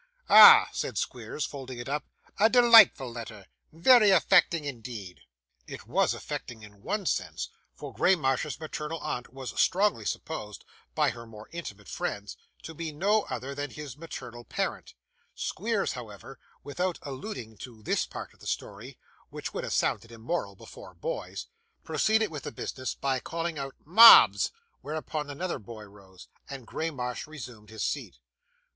Ah!' 0.31 0.67
said 0.73 0.97
Squeers, 0.97 1.45
folding 1.45 1.77
it 1.77 1.87
up, 1.87 2.05
'a 2.39 2.49
delightful 2.49 3.11
letter. 3.11 3.45
Very 3.71 4.09
affecting 4.09 4.65
indeed.' 4.65 5.21
It 5.67 5.85
was 5.85 6.15
affecting 6.15 6.63
in 6.63 6.81
one 6.81 7.05
sense, 7.05 7.49
for 7.75 7.93
Graymarsh's 7.93 8.59
maternal 8.59 8.97
aunt 9.01 9.31
was 9.31 9.51
strongly 9.61 10.05
supposed, 10.05 10.65
by 10.95 11.11
her 11.11 11.27
more 11.27 11.49
intimate 11.51 11.87
friends, 11.87 12.35
to 12.63 12.73
be 12.73 12.91
no 12.91 13.25
other 13.29 13.53
than 13.53 13.69
his 13.69 13.95
maternal 13.95 14.43
parent; 14.43 14.95
Squeers, 15.35 15.91
however, 15.93 16.39
without 16.63 16.97
alluding 17.03 17.55
to 17.57 17.83
this 17.83 18.07
part 18.07 18.33
of 18.33 18.39
the 18.39 18.47
story 18.47 18.97
(which 19.29 19.53
would 19.53 19.63
have 19.63 19.71
sounded 19.71 20.11
immoral 20.11 20.55
before 20.55 20.95
boys), 20.95 21.45
proceeded 21.83 22.31
with 22.31 22.41
the 22.41 22.51
business 22.51 22.95
by 22.95 23.19
calling 23.19 23.59
out 23.59 23.75
'Mobbs,' 23.85 24.49
whereupon 24.81 25.29
another 25.29 25.59
boy 25.59 25.83
rose, 25.83 26.27
and 26.49 26.65
Graymarsh 26.65 27.27
resumed 27.27 27.69
his 27.69 27.83
seat. 27.83 28.17